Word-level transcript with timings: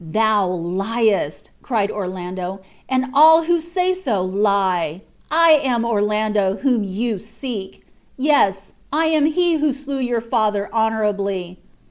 "Thou 0.03 0.49
liest," 0.49 1.51
cried 1.61 1.91
Orlando; 1.91 2.61
"and 2.89 3.11
all 3.13 3.43
who 3.43 3.61
say 3.61 3.93
so 3.93 4.23
lie. 4.23 5.01
I 5.29 5.51
am 5.63 5.85
Orlando, 5.85 6.55
whom 6.55 6.83
you 6.83 7.19
seek; 7.19 7.85
yes, 8.17 8.73
I 8.91 9.05
am 9.05 9.27
he 9.27 9.57
who 9.57 9.71
slew 9.71 9.99
your 9.99 10.19
father 10.19 10.71
honorably. 10.73 11.59